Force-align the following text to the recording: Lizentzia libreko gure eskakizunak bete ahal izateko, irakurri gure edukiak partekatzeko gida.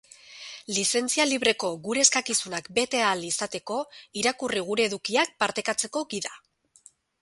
Lizentzia 0.77 1.25
libreko 1.31 1.69
gure 1.83 2.03
eskakizunak 2.05 2.71
bete 2.79 3.05
ahal 3.11 3.23
izateko, 3.31 3.81
irakurri 4.25 4.67
gure 4.73 4.93
edukiak 4.93 5.39
partekatzeko 5.45 6.09
gida. 6.17 6.39